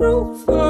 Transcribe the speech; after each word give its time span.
truth. 0.00 0.46
Oh. 0.48 0.69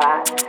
flat. 0.00 0.39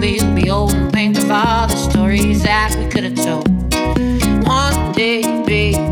we'll 0.00 0.34
be 0.34 0.50
old 0.50 0.72
and 0.72 0.90
think 0.92 1.18
of 1.18 1.30
all 1.30 1.66
the 1.66 1.76
stories 1.76 2.42
that 2.42 2.74
we 2.76 2.88
could 2.88 3.04
have 3.04 3.16
told. 3.16 3.46
One 4.46 4.92
day, 4.92 5.20
baby. 5.44 5.89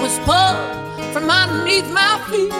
was 0.00 0.18
pulled 0.20 1.12
from 1.12 1.30
underneath 1.30 1.90
my 1.92 2.20
feet. 2.30 2.52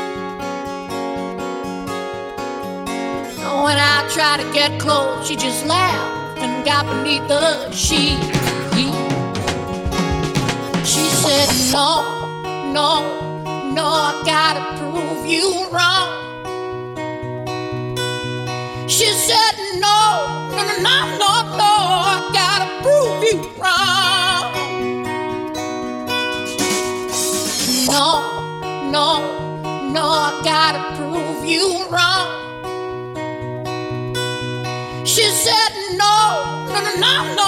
And 3.43 3.65
when 3.65 3.79
I 3.79 4.09
tried 4.13 4.41
to 4.43 4.53
get 4.53 4.81
close, 4.81 5.27
she 5.27 5.37
just 5.37 5.67
laughed 5.67 6.39
and 6.39 6.65
got 6.65 6.87
beneath 6.87 7.27
the 7.29 7.71
sheet. 7.73 8.19
She 10.85 11.05
said, 11.23 11.49
No, 11.73 12.05
no, 12.73 13.43
no, 13.73 13.85
I 13.85 14.23
gotta 14.25 14.79
prove 14.79 15.27
you 15.27 15.69
wrong. 15.71 16.09
She 18.89 19.07
said, 19.07 19.55
No, 19.81 20.49
no, 20.57 20.65
no, 20.81 21.19
no. 21.19 21.36
you 31.47 31.87
wrong. 31.91 32.27
She 35.07 35.23
said, 35.23 35.73
No, 35.97 36.67
no, 36.69 36.95
no, 36.99 37.35
no. 37.35 37.35
no. 37.37 37.46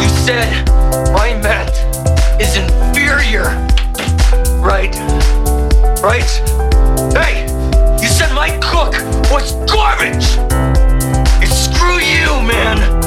You 0.00 0.08
said 0.08 0.66
my 1.12 1.34
mat 1.42 1.70
is 2.40 2.56
inferior. 2.56 3.44
Right? 4.60 4.94
Right? 6.02 6.30
Hey! 7.14 7.46
You 8.02 8.08
said 8.08 8.32
my 8.34 8.50
cook 8.60 8.94
was 9.30 9.52
garbage! 9.70 10.38
And 11.42 11.48
screw 11.48 11.98
you, 11.98 12.42
man! 12.46 13.03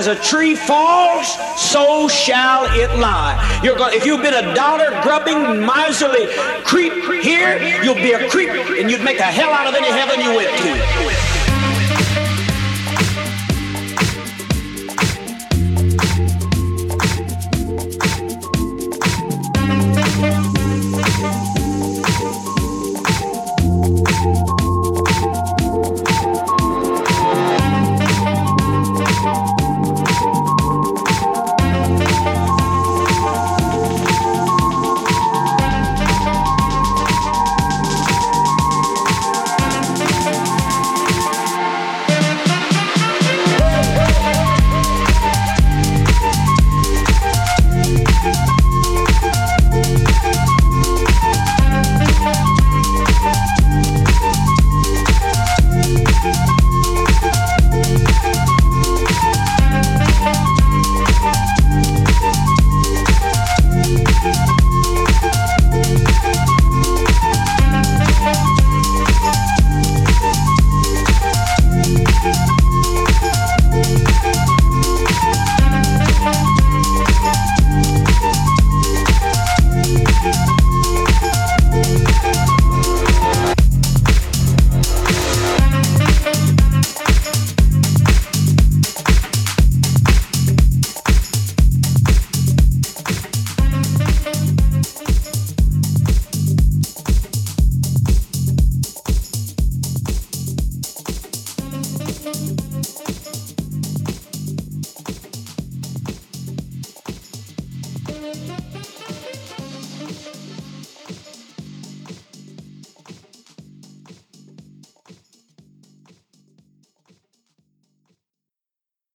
as 0.00 0.06
a 0.06 0.16
tree 0.16 0.54
falls, 0.54 1.28
so 1.60 2.08
shall 2.08 2.64
it 2.72 2.88
lie. 2.98 3.36
You're 3.62 3.76
going, 3.76 3.92
if 3.92 4.06
you've 4.06 4.22
been 4.22 4.32
a 4.32 4.54
dollar 4.54 4.88
grubbing, 5.02 5.60
miserly 5.60 6.26
creep 6.64 6.94
here, 7.22 7.60
you'll 7.84 7.94
be 7.96 8.12
a 8.12 8.30
creep 8.30 8.48
and 8.48 8.90
you'd 8.90 9.04
make 9.04 9.18
a 9.18 9.24
hell 9.24 9.52
out 9.52 9.66
of 9.66 9.74
any 9.74 9.88
heaven 9.88 10.18
you 10.20 10.34
went 10.34 10.48
to. 10.62 11.19